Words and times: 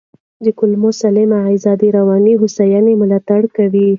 د 0.45 0.47
کولمو 0.57 0.89
سالمه 1.01 1.37
غذا 1.47 1.73
د 1.81 1.83
رواني 1.97 2.33
هوساینې 2.41 2.93
ملاتړ 3.01 3.41
کوي. 3.55 3.89